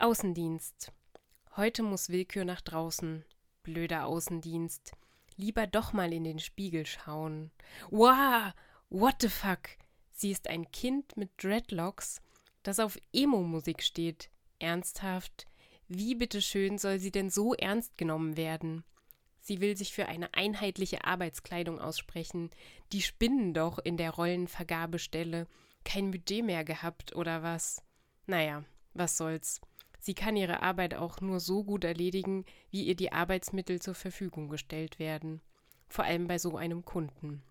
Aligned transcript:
Außendienst. 0.00 0.92
Heute 1.56 1.82
muss 1.82 2.08
Willkür 2.08 2.44
nach 2.44 2.60
draußen. 2.60 3.24
Blöder 3.64 4.06
Außendienst. 4.06 4.92
Lieber 5.34 5.66
doch 5.66 5.92
mal 5.92 6.12
in 6.12 6.22
den 6.22 6.38
Spiegel 6.38 6.86
schauen. 6.86 7.50
Wow, 7.90 8.52
what 8.90 9.16
the 9.20 9.28
fuck? 9.28 9.70
Sie 10.12 10.30
ist 10.30 10.46
ein 10.46 10.70
Kind 10.70 11.16
mit 11.16 11.30
Dreadlocks, 11.42 12.20
das 12.62 12.78
auf 12.78 12.96
Emo-Musik 13.12 13.82
steht. 13.82 14.30
Ernsthaft? 14.60 15.48
Wie 15.88 16.14
bitteschön 16.14 16.78
soll 16.78 17.00
sie 17.00 17.10
denn 17.10 17.28
so 17.28 17.54
ernst 17.54 17.98
genommen 17.98 18.36
werden? 18.36 18.84
Sie 19.40 19.60
will 19.60 19.76
sich 19.76 19.92
für 19.92 20.06
eine 20.06 20.32
einheitliche 20.32 21.06
Arbeitskleidung 21.06 21.80
aussprechen. 21.80 22.50
Die 22.92 23.02
spinnen 23.02 23.52
doch 23.52 23.80
in 23.80 23.96
der 23.96 24.12
Rollenvergabestelle. 24.12 25.48
Kein 25.84 26.12
Budget 26.12 26.44
mehr 26.44 26.62
gehabt, 26.62 27.16
oder 27.16 27.42
was? 27.42 27.82
Naja, 28.28 28.62
was 28.94 29.16
soll's. 29.16 29.60
Sie 30.00 30.14
kann 30.14 30.36
ihre 30.36 30.62
Arbeit 30.62 30.94
auch 30.94 31.20
nur 31.20 31.40
so 31.40 31.64
gut 31.64 31.84
erledigen, 31.84 32.44
wie 32.70 32.84
ihr 32.84 32.94
die 32.94 33.12
Arbeitsmittel 33.12 33.80
zur 33.80 33.94
Verfügung 33.94 34.48
gestellt 34.48 34.98
werden. 34.98 35.40
Vor 35.88 36.04
allem 36.04 36.26
bei 36.26 36.38
so 36.38 36.56
einem 36.56 36.84
Kunden. 36.84 37.42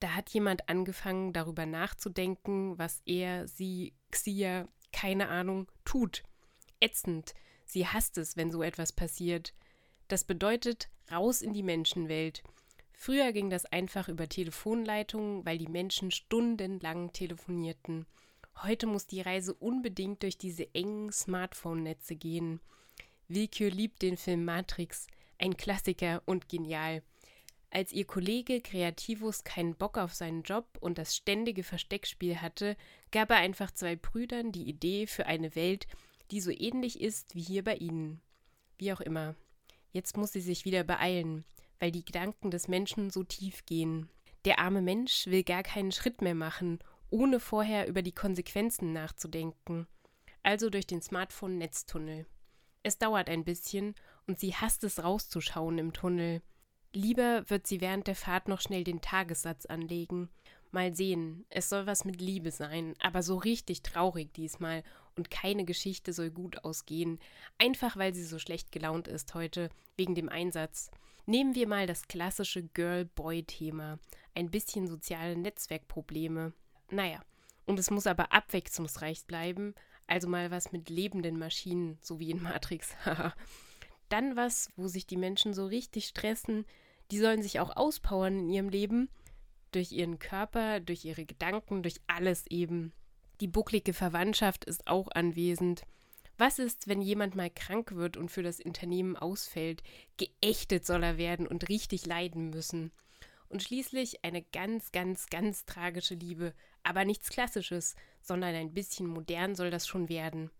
Da 0.00 0.14
hat 0.14 0.30
jemand 0.30 0.68
angefangen, 0.68 1.32
darüber 1.32 1.66
nachzudenken, 1.66 2.78
was 2.78 3.02
er, 3.04 3.46
sie, 3.46 3.92
Xia, 4.10 4.66
keine 4.92 5.28
Ahnung, 5.28 5.70
tut. 5.84 6.22
Ätzend. 6.80 7.34
Sie 7.66 7.86
hasst 7.86 8.16
es, 8.16 8.36
wenn 8.36 8.50
so 8.50 8.62
etwas 8.62 8.92
passiert. 8.92 9.54
Das 10.08 10.24
bedeutet 10.24 10.88
raus 11.12 11.42
in 11.42 11.52
die 11.52 11.62
Menschenwelt. 11.62 12.42
Früher 12.92 13.32
ging 13.32 13.50
das 13.50 13.66
einfach 13.66 14.08
über 14.08 14.28
Telefonleitungen, 14.28 15.44
weil 15.44 15.58
die 15.58 15.68
Menschen 15.68 16.10
stundenlang 16.10 17.12
telefonierten. 17.12 18.06
Heute 18.62 18.86
muss 18.86 19.06
die 19.06 19.22
Reise 19.22 19.54
unbedingt 19.54 20.22
durch 20.22 20.36
diese 20.36 20.74
engen 20.74 21.10
Smartphone-Netze 21.10 22.14
gehen. 22.14 22.60
Willkür 23.26 23.70
liebt 23.70 24.02
den 24.02 24.18
Film 24.18 24.44
Matrix, 24.44 25.06
ein 25.38 25.56
Klassiker 25.56 26.22
und 26.26 26.50
genial. 26.50 27.02
Als 27.70 27.90
ihr 27.92 28.04
Kollege 28.04 28.60
Creativus 28.60 29.44
keinen 29.44 29.76
Bock 29.76 29.96
auf 29.96 30.12
seinen 30.12 30.42
Job 30.42 30.66
und 30.80 30.98
das 30.98 31.16
ständige 31.16 31.62
Versteckspiel 31.62 32.42
hatte, 32.42 32.76
gab 33.12 33.30
er 33.30 33.38
einfach 33.38 33.70
zwei 33.70 33.96
Brüdern 33.96 34.52
die 34.52 34.68
Idee 34.68 35.06
für 35.06 35.24
eine 35.24 35.54
Welt, 35.54 35.86
die 36.30 36.42
so 36.42 36.50
ähnlich 36.50 37.00
ist 37.00 37.34
wie 37.34 37.42
hier 37.42 37.64
bei 37.64 37.76
ihnen. 37.76 38.20
Wie 38.76 38.92
auch 38.92 39.00
immer. 39.00 39.36
Jetzt 39.90 40.18
muss 40.18 40.32
sie 40.32 40.42
sich 40.42 40.66
wieder 40.66 40.84
beeilen, 40.84 41.44
weil 41.78 41.92
die 41.92 42.04
Gedanken 42.04 42.50
des 42.50 42.68
Menschen 42.68 43.08
so 43.08 43.22
tief 43.22 43.64
gehen. 43.64 44.10
Der 44.44 44.58
arme 44.58 44.82
Mensch 44.82 45.26
will 45.28 45.44
gar 45.44 45.62
keinen 45.62 45.92
Schritt 45.92 46.20
mehr 46.20 46.34
machen 46.34 46.78
ohne 47.10 47.40
vorher 47.40 47.88
über 47.88 48.02
die 48.02 48.14
Konsequenzen 48.14 48.92
nachzudenken. 48.92 49.86
Also 50.42 50.70
durch 50.70 50.86
den 50.86 51.02
Smartphone-Netztunnel. 51.02 52.26
Es 52.82 52.98
dauert 52.98 53.28
ein 53.28 53.44
bisschen 53.44 53.94
und 54.26 54.38
sie 54.38 54.54
hasst 54.54 54.84
es 54.84 55.02
rauszuschauen 55.02 55.78
im 55.78 55.92
Tunnel. 55.92 56.42
Lieber 56.92 57.48
wird 57.48 57.66
sie 57.66 57.80
während 57.80 58.06
der 58.06 58.16
Fahrt 58.16 58.48
noch 58.48 58.60
schnell 58.60 58.84
den 58.84 59.00
Tagessatz 59.00 59.66
anlegen. 59.66 60.30
Mal 60.72 60.94
sehen, 60.94 61.44
es 61.50 61.68
soll 61.68 61.86
was 61.86 62.04
mit 62.04 62.20
Liebe 62.20 62.50
sein, 62.50 62.94
aber 63.00 63.22
so 63.22 63.36
richtig 63.36 63.82
traurig 63.82 64.32
diesmal 64.32 64.82
und 65.16 65.30
keine 65.30 65.64
Geschichte 65.64 66.12
soll 66.12 66.30
gut 66.30 66.64
ausgehen, 66.64 67.18
einfach 67.58 67.96
weil 67.96 68.14
sie 68.14 68.24
so 68.24 68.38
schlecht 68.38 68.70
gelaunt 68.70 69.08
ist 69.08 69.34
heute, 69.34 69.68
wegen 69.96 70.14
dem 70.14 70.28
Einsatz. 70.28 70.90
Nehmen 71.26 71.54
wir 71.54 71.66
mal 71.66 71.86
das 71.86 72.08
klassische 72.08 72.62
Girl-Boy-Thema, 72.62 73.98
ein 74.34 74.50
bisschen 74.50 74.86
soziale 74.86 75.36
Netzwerkprobleme. 75.36 76.52
Naja, 76.90 77.20
und 77.66 77.78
es 77.78 77.90
muss 77.90 78.06
aber 78.06 78.32
abwechslungsreich 78.32 79.24
bleiben, 79.26 79.74
also 80.06 80.28
mal 80.28 80.50
was 80.50 80.72
mit 80.72 80.90
lebenden 80.90 81.38
Maschinen, 81.38 81.98
so 82.00 82.18
wie 82.18 82.30
in 82.30 82.42
Matrix. 82.42 82.94
Dann 84.08 84.36
was, 84.36 84.70
wo 84.76 84.88
sich 84.88 85.06
die 85.06 85.16
Menschen 85.16 85.54
so 85.54 85.66
richtig 85.66 86.06
stressen, 86.06 86.66
die 87.10 87.18
sollen 87.18 87.42
sich 87.42 87.60
auch 87.60 87.76
auspowern 87.76 88.40
in 88.40 88.50
ihrem 88.50 88.68
Leben, 88.68 89.08
durch 89.72 89.92
ihren 89.92 90.18
Körper, 90.18 90.80
durch 90.80 91.04
ihre 91.04 91.24
Gedanken, 91.24 91.82
durch 91.82 92.00
alles 92.06 92.46
eben. 92.48 92.92
Die 93.40 93.46
bucklige 93.46 93.94
Verwandtschaft 93.94 94.64
ist 94.64 94.86
auch 94.86 95.08
anwesend. 95.12 95.82
Was 96.38 96.58
ist, 96.58 96.88
wenn 96.88 97.02
jemand 97.02 97.36
mal 97.36 97.50
krank 97.50 97.94
wird 97.94 98.16
und 98.16 98.30
für 98.30 98.42
das 98.42 98.60
Unternehmen 98.60 99.16
ausfällt? 99.16 99.82
Geächtet 100.16 100.86
soll 100.86 101.02
er 101.02 101.18
werden 101.18 101.46
und 101.46 101.68
richtig 101.68 102.06
leiden 102.06 102.50
müssen. 102.50 102.92
Und 103.50 103.64
schließlich 103.64 104.24
eine 104.24 104.42
ganz, 104.42 104.92
ganz, 104.92 105.26
ganz 105.26 105.66
tragische 105.66 106.14
Liebe, 106.14 106.54
aber 106.84 107.04
nichts 107.04 107.30
Klassisches, 107.30 107.96
sondern 108.22 108.54
ein 108.54 108.72
bisschen 108.72 109.06
modern 109.06 109.56
soll 109.56 109.70
das 109.70 109.88
schon 109.88 110.08
werden. 110.08 110.50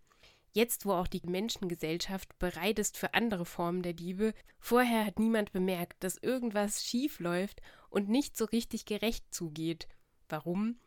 Jetzt, 0.51 0.85
wo 0.85 0.91
auch 0.91 1.07
die 1.07 1.21
Menschengesellschaft 1.25 2.37
bereit 2.37 2.79
ist 2.79 2.97
für 2.97 3.13
andere 3.13 3.45
Formen 3.45 3.81
der 3.81 3.93
Liebe, 3.93 4.33
vorher 4.59 5.05
hat 5.05 5.19
niemand 5.19 5.53
bemerkt, 5.53 6.03
dass 6.03 6.17
irgendwas 6.17 6.83
schief 6.83 7.21
läuft 7.21 7.61
und 7.89 8.09
nicht 8.09 8.35
so 8.35 8.43
richtig 8.43 8.83
gerecht 8.83 9.23
zugeht. 9.33 9.87
Warum? 10.27 10.77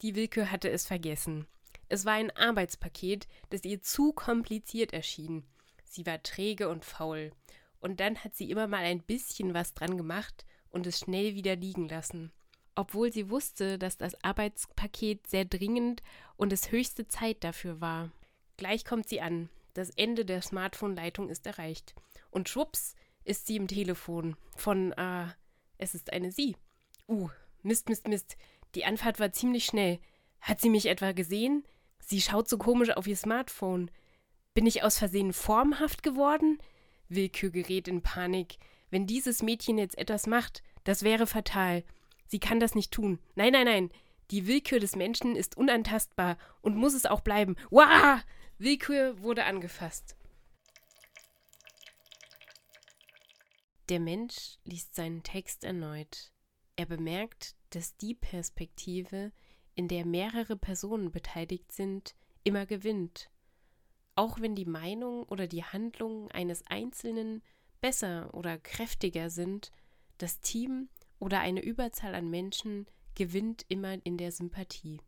Die 0.00 0.14
Willkür 0.14 0.50
hatte 0.50 0.70
es 0.70 0.86
vergessen. 0.86 1.46
Es 1.90 2.06
war 2.06 2.14
ein 2.14 2.34
Arbeitspaket, 2.34 3.28
das 3.50 3.64
ihr 3.64 3.82
zu 3.82 4.14
kompliziert 4.14 4.94
erschien. 4.94 5.44
Sie 5.84 6.06
war 6.06 6.22
träge 6.22 6.70
und 6.70 6.86
faul. 6.86 7.32
Und 7.78 8.00
dann 8.00 8.24
hat 8.24 8.34
sie 8.34 8.50
immer 8.50 8.66
mal 8.68 8.84
ein 8.84 9.02
bisschen 9.02 9.52
was 9.52 9.74
dran 9.74 9.98
gemacht 9.98 10.46
und 10.72 10.86
es 10.86 10.98
schnell 10.98 11.34
wieder 11.34 11.54
liegen 11.56 11.88
lassen 11.88 12.32
obwohl 12.74 13.12
sie 13.12 13.30
wusste, 13.30 13.78
dass 13.78 13.98
das 13.98 14.22
Arbeitspaket 14.24 15.26
sehr 15.26 15.44
dringend 15.44 16.02
und 16.36 16.52
es 16.52 16.70
höchste 16.70 17.06
Zeit 17.06 17.44
dafür 17.44 17.80
war. 17.80 18.10
Gleich 18.56 18.84
kommt 18.84 19.08
sie 19.08 19.20
an. 19.20 19.48
Das 19.74 19.90
Ende 19.90 20.24
der 20.24 20.42
Smartphone-Leitung 20.42 21.28
ist 21.28 21.46
erreicht. 21.46 21.94
Und 22.30 22.48
schwupps 22.48 22.94
ist 23.24 23.46
sie 23.46 23.56
im 23.56 23.68
Telefon. 23.68 24.36
Von, 24.56 24.92
äh, 24.92 25.26
es 25.78 25.94
ist 25.94 26.12
eine 26.12 26.30
Sie. 26.32 26.56
Uh, 27.08 27.28
Mist, 27.62 27.88
Mist, 27.88 28.08
Mist. 28.08 28.36
Die 28.74 28.84
Anfahrt 28.84 29.20
war 29.20 29.32
ziemlich 29.32 29.64
schnell. 29.64 29.98
Hat 30.40 30.60
sie 30.60 30.70
mich 30.70 30.86
etwa 30.86 31.12
gesehen? 31.12 31.64
Sie 31.98 32.20
schaut 32.20 32.48
so 32.48 32.58
komisch 32.58 32.90
auf 32.90 33.06
ihr 33.06 33.16
Smartphone. 33.16 33.90
Bin 34.54 34.66
ich 34.66 34.82
aus 34.82 34.98
Versehen 34.98 35.32
formhaft 35.32 36.02
geworden? 36.02 36.58
Willkür 37.08 37.50
gerät 37.50 37.88
in 37.88 38.02
Panik. 38.02 38.58
Wenn 38.92 39.06
dieses 39.06 39.42
Mädchen 39.42 39.78
jetzt 39.78 39.96
etwas 39.96 40.26
macht, 40.26 40.62
das 40.84 41.02
wäre 41.02 41.26
fatal. 41.26 41.82
Sie 42.26 42.38
kann 42.38 42.60
das 42.60 42.74
nicht 42.74 42.92
tun. 42.92 43.18
Nein, 43.34 43.54
nein, 43.54 43.64
nein. 43.64 43.90
Die 44.30 44.46
Willkür 44.46 44.80
des 44.80 44.96
Menschen 44.96 45.34
ist 45.34 45.56
unantastbar 45.56 46.36
und 46.60 46.76
muss 46.76 46.92
es 46.92 47.06
auch 47.06 47.22
bleiben. 47.22 47.56
Wah! 47.70 48.22
Willkür 48.58 49.22
wurde 49.22 49.44
angefasst. 49.44 50.14
Der 53.88 53.98
Mensch 53.98 54.58
liest 54.64 54.94
seinen 54.94 55.22
Text 55.22 55.64
erneut. 55.64 56.30
Er 56.76 56.84
bemerkt, 56.84 57.56
dass 57.70 57.96
die 57.96 58.14
Perspektive, 58.14 59.32
in 59.74 59.88
der 59.88 60.04
mehrere 60.04 60.58
Personen 60.58 61.10
beteiligt 61.10 61.72
sind, 61.72 62.14
immer 62.44 62.66
gewinnt. 62.66 63.30
Auch 64.16 64.38
wenn 64.38 64.54
die 64.54 64.66
Meinung 64.66 65.22
oder 65.22 65.46
die 65.46 65.64
Handlungen 65.64 66.30
eines 66.30 66.66
Einzelnen 66.66 67.42
besser 67.82 68.32
oder 68.32 68.56
kräftiger 68.56 69.28
sind, 69.28 69.70
das 70.16 70.40
Team 70.40 70.88
oder 71.18 71.40
eine 71.40 71.62
Überzahl 71.62 72.14
an 72.14 72.30
Menschen 72.30 72.86
gewinnt 73.14 73.66
immer 73.68 73.98
in 74.04 74.16
der 74.16 74.32
Sympathie. 74.32 75.00